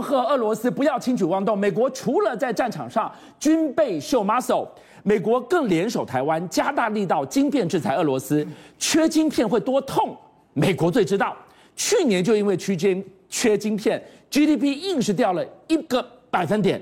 [0.00, 1.58] 恫吓俄罗斯不要轻举妄动。
[1.58, 4.66] 美国除了在战场上军备秀 muscle，
[5.02, 8.46] 美国更联手台湾，加大力道晶片制裁俄罗斯。
[8.78, 10.16] 缺晶片会多痛，
[10.52, 11.36] 美国最知道。
[11.74, 16.80] 去年就因为区间缺晶片，GDP 硬是掉了一个百分点。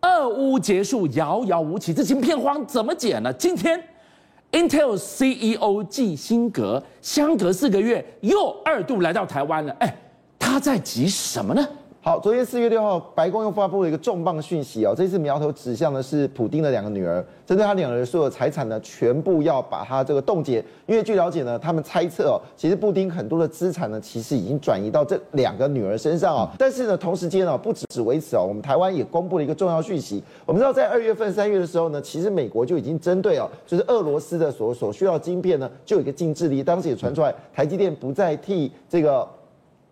[0.00, 3.32] 俄乌结束遥遥无期，这晶片荒怎么解呢？
[3.32, 3.82] 今天
[4.52, 9.74] ，Intel CEO 季辛格相隔四个月又二度来到台湾了。
[9.80, 9.96] 哎，
[10.38, 11.66] 他在急什么呢？
[12.08, 20.64] 好，昨天四月六号，白宫又发布了一个重磅讯息哦，这次苗头指向的是普丁的两个女儿，针对他两人所有财产呢，全部要把它这个冻结。
[20.86, 26.48] 因为据了解呢，他们猜测哦，其实布丁很多的资产呢，其实已经转移到这两个女儿身上哦。
[26.58, 30.24] 但是呢，同时间哦，不只是为此哦，我们台湾也公布了一个重要讯息。
[30.46, 36.64] 我们知道在二月份、三月的时候呢，其实美国就已经针对哦，就是俄罗斯的所所需要的晶片呢，就有一个禁制令。
[36.64, 39.28] 当时也传出来，台积电不再替这个。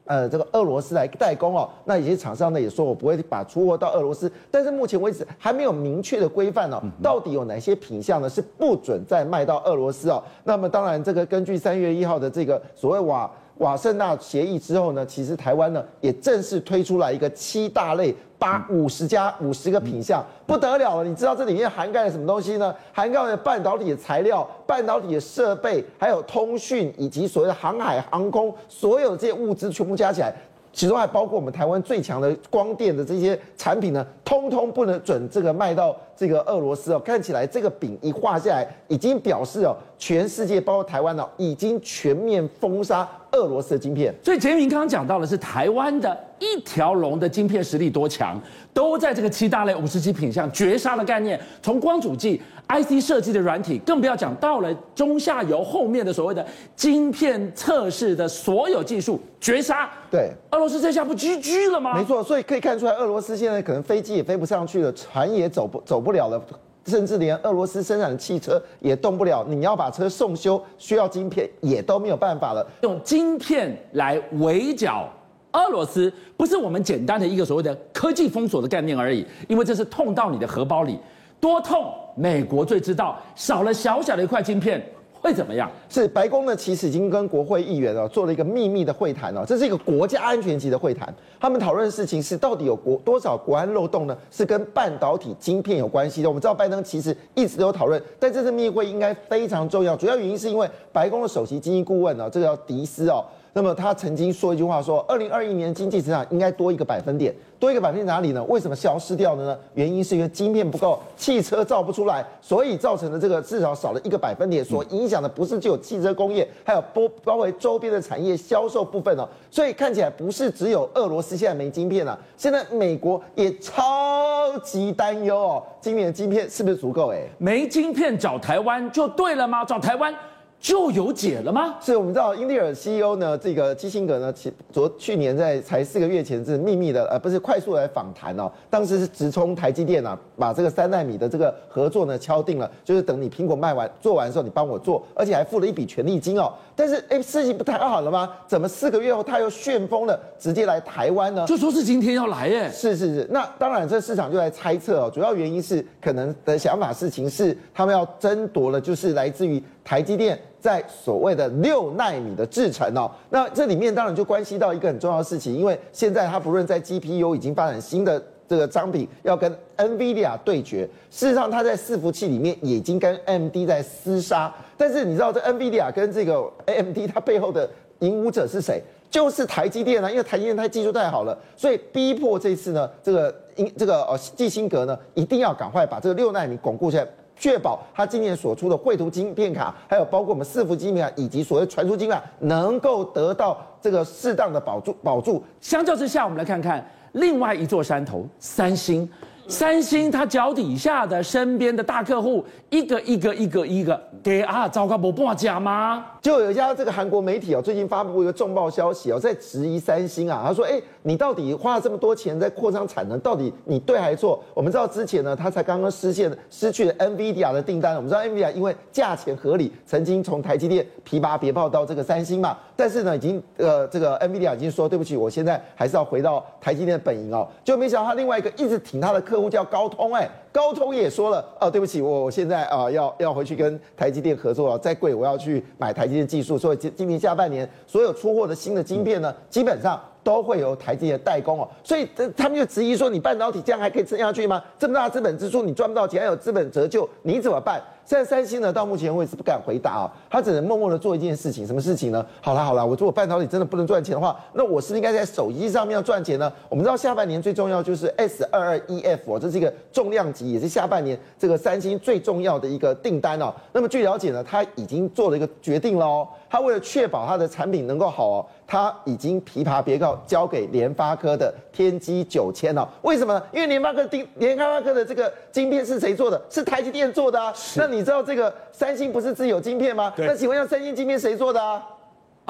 [0.07, 10.23] 呃，这个俄罗斯来代工哦，那有些厂商呢也说，我不会把出货到俄罗斯，但是目前为止还没有明确的规范哦，到底有哪些品项呢是不准再卖到俄罗斯哦？
[10.45, 13.31] 那么当然，这个根据三月一号的这个所谓瓦。
[13.59, 21.09] 瓦圣纳协议之后呢，其实台湾呢也正式推出来一个七大类八五十加五十个品项，不得了了。
[21.09, 22.75] 你知道这里面涵盖了什么东西呢？
[22.93, 30.35] 涵盖了半导体的材料、半导体的设备，还有通讯以及所谓的航海航空，所有这些物资全部加起来。
[30.73, 36.99] 其中还包括我们台湾最强的光电的这些产品呢，通通不能准这个卖到这个俄罗斯哦。
[36.99, 44.15] 看起来这个饼一画下来，已经表示哦，全世界包括台湾哦，已经全面封杀俄罗斯的晶片。
[44.23, 48.41] 所以杰明刚刚讲到的是台湾的一条龙的晶片实力多强，
[48.73, 52.41] 都在这个七大类五十几品项绝杀的概念，从光阻剂。
[52.69, 56.45] IC 设计的软体，更不要讲到了中下游后面的所谓的
[56.75, 59.89] 晶片测试的所有技术绝杀。
[60.11, 61.97] 对，俄罗斯这下不 GG 了吗？
[61.97, 66.41] 没错，所以可以看出来，俄罗斯现在可能飞机也飞不上去了，船也走不走不不了了，
[66.87, 69.45] 甚至连俄罗斯生产的汽车也动不了。
[69.49, 72.65] 你要把车送修，需要晶片也都没有办法了。
[72.83, 75.09] 用晶片来围剿
[75.53, 80.97] 俄罗斯，不是我们简单的一个所谓的科技封锁的概念而已，因为这是痛到你的荷包里。
[81.41, 83.19] 多痛，美国最知道。
[83.35, 84.81] 少了小小的一块晶片
[85.27, 85.69] 会怎么样？
[85.89, 91.13] 是白宫呢，其实已经跟国会议员哦做了一个秘密的会谈哦，这是一个国家安全级的会谈。
[91.41, 94.17] 他们讨论的事情是到底有国多少国安漏洞呢？
[94.31, 96.29] 是跟半导体晶片有关系的。
[96.29, 99.97] 我们知道拜登其实一直都有讨论，但这次密会应该非常重要。
[99.97, 103.25] 主要原因是因为白宫的首席经济顾问呢，这个叫迪斯哦。
[103.57, 108.45] 那么他曾经说一句话说，二零二一年经济增长应该多一个百分点，多一个百分点哪里呢？
[108.45, 109.59] 为什么消失掉的呢？
[109.73, 119.27] 原因是因为晶片不够，汽车造不出来，所以造成的这个至少少了一个百分点，所影响的不是只有汽车工业，还有包包括周边的产业销售部分哦。
[119.51, 127.09] 所以看起来不是只有俄罗斯现在没晶片了，现在美国也超级担忧哦，今年的晶片是不是足够？
[127.09, 129.65] 诶，没晶片找台湾就对了吗？
[129.65, 130.15] 找台湾。
[130.61, 131.77] 就有解了吗？
[131.81, 138.51] 是我们知道英特尔 CEO 呢，这个基辛格呢，其昨去年在才四个月前是秘密的，呃，不是快速来访谈哦。
[138.69, 146.53] 当时是直冲台积电啊，把这个三纳米的这个合作呢敲定了，就是等你苹果卖完做完的时候，你帮我做，而且还付了一笔权利金哦。
[146.75, 148.31] 但是哎，事情不太好了吗？
[148.49, 151.47] 怎么四个月后他又旋风了，直接来台湾呢？
[151.47, 152.69] 就说是今天要来耶。
[152.71, 160.39] 是是是，那当然这市场就在猜测哦，主要原因是可能的想法事情是他们要争夺了，就是来自于台积电。
[160.59, 170.83] 在所谓的六奈米的制程哦，那这里面当然就关系到一个很重要的事情，因为现在它不论在 GPU 已经发展新的这个商品，要跟 NVIDIA 对决。
[171.09, 174.53] 事实上，它在伺服器里面已经跟 AMD 在厮杀。
[174.77, 177.71] 但是你知道，这 NVIDIA 跟这个 AMD 它背后的
[178.01, 178.83] 赢武者是谁？
[179.09, 187.07] 就是台积电啊，因为台积电它技术太好了，所以逼迫这次呢，这个英这个呃季辛格呢，一定要赶快把这个六奈米巩固起来。
[187.37, 195.45] 确保他今年所出的绘图晶片卡，还有包括我们伺服晶片卡以及所谓传输晶片卡，能够得到这个适当的保住保住。
[195.61, 199.09] 相较之下，我们来看看另外一座山头——三星。
[199.49, 206.05] 三星它脚底下的身边的大客户，一个一个一个一个给啊，糟糕，不半价吗？
[206.27, 217.95] 就有一家这个韩国媒体哦，最近发布一个重磅消息哦，在质疑三星啊，他说：“哎，你到底花了这么多钱在扩张产能，到底你对还是错？”我们知道之前呢，他才刚刚失陷失去了 NVIDIA 的订单。
[217.95, 227.47] 我们知道 NVIDIA 因为价钱合理，曾经从台积电提拔别报到这个三星嘛，但是呢，已经呃这个 NVIDIA 已经说对不起，我现在还是要回到台积电的本营哦。
[227.63, 236.57] 就没想到他另外一个一直挺他的客户叫高通，哎，高通也说了啊，对不起，我我现在啊要要回去跟台积电合作了，再贵我要去买台积电技术。
[236.57, 241.69] 所以今今年下半年所有出货的新的晶片呢，基本上都会有台积的代工哦。
[241.85, 244.61] 所以这他们就质疑说，你半导体这样还可以撑下去吗？
[244.77, 247.81] 这么大资本支出，你赚不到钱，还有资本折旧，你怎么办？
[248.05, 252.25] 现在三星呢，到目前为止不敢回答啊，他只能默默的做一件事情，什么事情呢？
[252.41, 256.53] 好了好了，我如果半导体真的不能赚钱的话，那我是不是应该在手机上面要赚钱呢？
[256.69, 263.53] 我们知道下半年最重要就是 S 二二 EF 哦，这是一个重量级，也是下半年这个三星最重要的一个订单哦。
[263.73, 268.47] 那么据了解呢，他已经做了一个决定了哦，他为了确保他的产品能够好哦。
[268.67, 273.43] 他已经琵琶别告交给联发科的天玑九千了，为什么呢？
[273.53, 276.41] 因为联发科的联发科的这个晶片是谁做的？
[276.51, 277.55] 是台积电做的啊。
[277.77, 280.13] 那你知道这个三星不是自有晶片吗？
[280.17, 281.83] 那请问一下，三星晶片谁做的啊？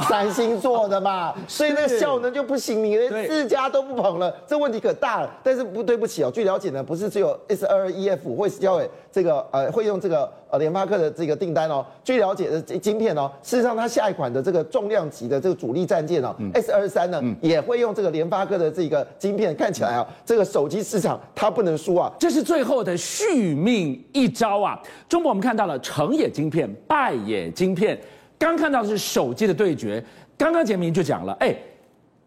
[0.08, 5.31] 三星做的嘛， 所以那个效能就不行，你连自家都不捧了，这问题可大了。
[5.43, 11.84] 但是不对不起哦，据了解呢，不是只有 S 二二 EF 会交给这个呃会用这个呃联发科的这个订单哦。
[12.04, 19.56] 据了解的晶片哦，事实上它下一款的这个重量级的这个主力战舰哦，S 二三呢也会用这个联发科的这个晶片。
[19.56, 24.78] 看起来啊，这个手机市场它不能输啊，这是最后的续命一招啊。
[25.08, 27.98] 中国我们看到了成也晶片，败也晶片。
[28.38, 30.03] 刚看到的是手机的对决，
[30.37, 31.56] 刚刚杰明就讲了，哎，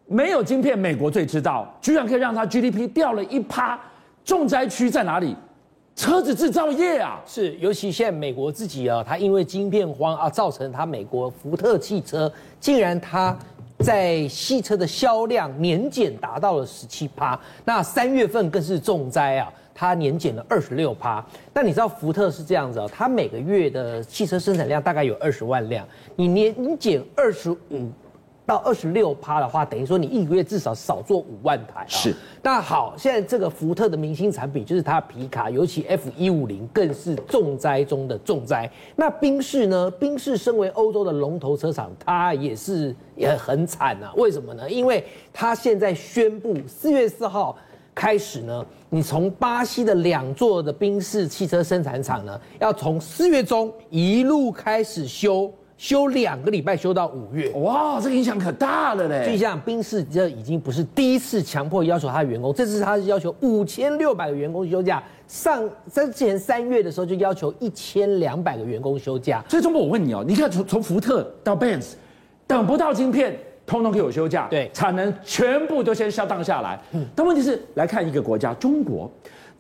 [0.08, 3.80] 没有晶片，美国最知道，居然可以让它 GDP 掉了一趴，
[4.26, 5.36] 重灾区在哪里？
[5.96, 13.38] 车子制造业啊，是，尤其现在美国自己啊，它因为晶片荒啊，造成它美国福特汽车竟然它
[13.80, 19.52] 在汽车的销量年减达到了十七趴，那三月份更是重灾啊。
[19.74, 27.90] 它年减了二十六趴，但你知道福特是这样子哦，它每个月的汽车生产量大概有二十万辆，你年减二十五
[28.46, 31.86] 到二十六趴的话，等于说你一个月至少少做五万台。
[31.88, 38.70] 是，那好，现在这个福特的明星产品就是它的皮卡，尤其 F 一五零更是重灾中的重灾。
[38.96, 39.92] 那宾士呢？
[39.92, 44.12] 宾士身为欧洲的龙头车厂，它也是也很惨啊。
[44.18, 44.70] 为什么呢？
[44.70, 47.56] 因为它现在宣布四月四号。
[48.00, 57.50] 开始呢，你从巴西的两座的宾士汽车生产厂呢，要从四月中一路开始休，休两个礼拜，休到五月。
[57.56, 59.30] 哇，这个影响可大了嘞！
[59.30, 65.04] 就像宾士这已经不是第一次强迫要求他的员工，这次他是要求五千六百个员工休假。
[65.28, 69.44] 上之前三月的时候就要求一千两百个员工休假。
[69.50, 71.96] 所以中国，我问你哦，你看从从福特到 Benz，
[72.48, 73.38] 等不到晶片。
[73.70, 76.82] 通通给我休假，对，产能全部都先下降下来。
[76.92, 79.10] 嗯，但问题是，来看一个国家，中国，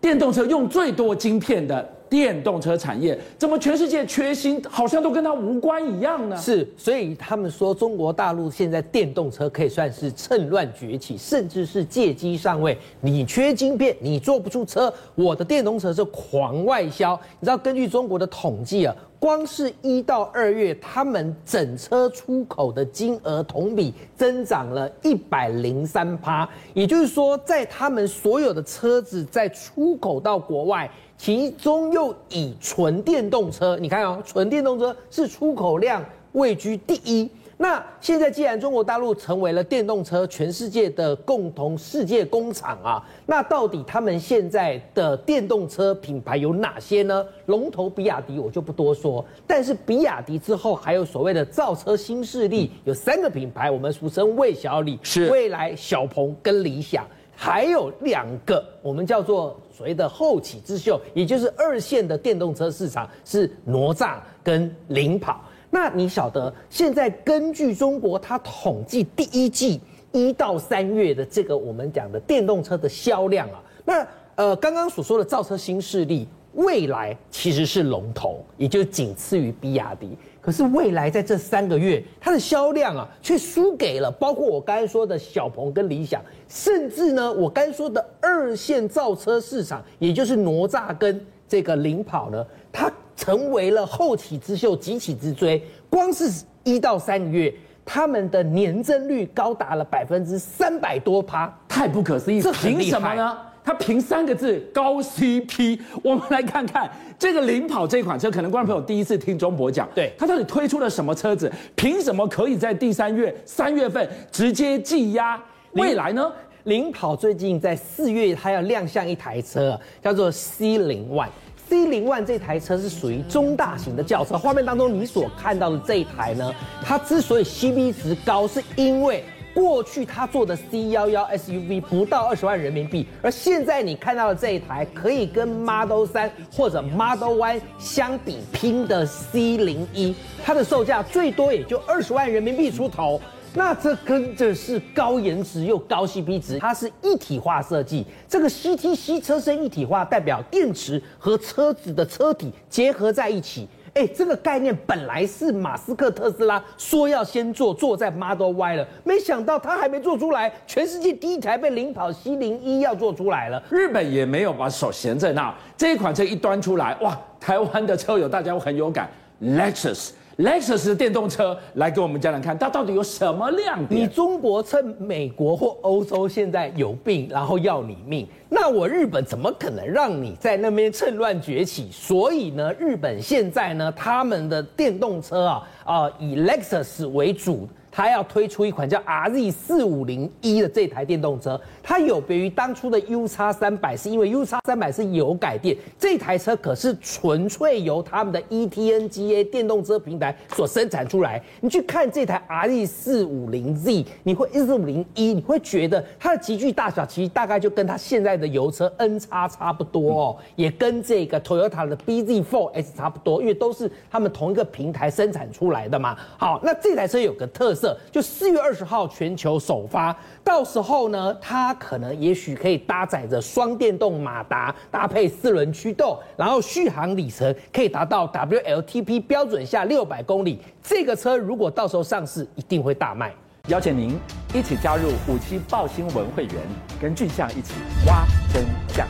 [0.01, 6.35] 电动车用最多晶片的电动车产业，怎么全世界缺芯，好像都跟它无关一样呢？
[6.35, 12.75] 是，所以他们说中国大陆现在电动车可以算是趁乱崛起，甚至是借机上位。
[13.01, 17.13] 你缺晶片，你做不出车，我的电动车是狂外销。
[17.39, 18.95] 你知道，根据中国的统计啊。
[19.19, 36.01] 光是一到二月，他们整车出口的金额同比增长了一百零三趴，也就是说，在他们所有的车子在出口到国外，其中又以纯电动车，你看哦，纯电动车是出口量
[36.31, 37.29] 位居第一。
[37.61, 47.25] 那现在既然中国大陆成为了电动车全世界的共同世界工厂啊，那到底他们现在的电动车品牌有哪些呢？
[47.47, 65.43] 龙头比亚迪我就不多说，但是比亚迪之后还有所谓的造车新势力，有三个品牌，我们俗称魏小李，是未来、小鹏跟理想，还有两个我们叫做所谓的后起之秀，也就是二线的电动车市场是哪吒跟领跑。
[65.71, 69.79] 那你晓得，现在根据中国它统计第一季
[70.11, 80.17] 一到三月的这个我们讲的电动车的销量啊，那呃刚刚所说的造车新势力，未来其实是龙头，也就仅次于比亚迪。
[80.41, 92.91] 可是未来在这三个月它的销量啊，却输给了包括我刚才说的小鹏跟理想，甚至呢我刚才说的二线造车市场，也就是哪吒跟这个领跑呢，它。
[93.29, 95.63] 成为了后起之秀，急起直追。
[95.87, 97.53] 光是一到三个月，
[97.85, 102.41] 他们的年增率高达了百分之三百多趴，太不可思议！
[102.41, 103.37] 这凭什么呢？
[103.63, 105.79] 他凭三个字高 CP。
[106.01, 111.51] 我们来看看这个领跑这款车，可能观众朋友第一次听钟博讲，对，他到底推出了什么车子？
[111.75, 115.39] 凭什么可以在第三月三月份直接技压
[115.73, 116.31] 未来呢？
[116.63, 121.29] 领跑最近在四月，他要亮相一台车，叫做 C 零 One。
[121.69, 126.51] C 零万这台车是属于中大型的轿车，画面当中你所看到的这一台呢，
[126.83, 129.23] 它之所以 C B 值高，是因为
[129.53, 143.21] 过去它做的 C 幺幺 SUV 不到二十万人民币，而现在你看到的这一台可以跟 Model 三或者 Model Y 相比拼的 C 零一，它的售价最多也就二十万人民币出头。
[143.55, 148.05] 那这跟着是高颜值又高 CP 值，它是一体化设计。
[148.27, 153.67] 这个 CTC 车身一体化，代表电池和车子的车体结合在一起。
[153.95, 163.61] 哎，这个概念本来是马斯克特斯拉说要先做，做在 Model Y 了，没想到他还没做出来，全世界第一台被领跑 C 零一要做出来了。
[163.71, 169.09] 日本也没有把手闲在那，这一款车一端出来，哇，台湾的车友大家会很有感
[169.41, 170.11] ，Lexus。
[170.39, 174.03] Lexus 的电动车来给我们讲讲看，它到底有什么亮点？
[174.03, 181.89] 你中国趁美国或欧洲现在有病，然后要你命，那我日本怎么可能让你在那边趁乱崛起？
[181.91, 187.67] 所以呢，日本现在呢，他们的电动车啊啊、以 Lexus 为主。
[187.91, 201.41] 它要推出一款叫 RZ 四五零一的这台电动车，它有别于当初的 UX 三百，是因为 UX 三百是油改电，这台车可是纯粹由他们的 ETNGA 电动车平台所生产出来。
[201.61, 216.17] 你去看这台 RZ 四五零 Z，你会四五零一，你会觉得它的集聚大小其实大概就跟它现在的油车 N 叉差不多哦，也跟这个 Toyota 的 BZ4X 差不多，因为都是他们同一个平台生产出来的嘛。
[216.37, 217.97] 好，那这台车有个特色。
[218.11, 230.59] 就四月二十号全球首发，到时候呢，它可能也许可以搭载着双电动马达，搭配四轮驱动，然后续航里程可以达到 WLTP 标准下六百公里。
[230.83, 233.33] 这个车如果到时候上市，一定会大卖。
[233.67, 234.17] 邀请您
[234.53, 236.55] 一起加入五七报新闻会员，
[236.99, 237.75] 跟俊相一起
[238.07, 239.07] 挖真相。